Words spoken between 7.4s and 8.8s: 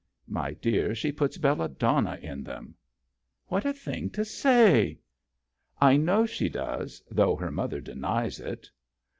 mother denies it."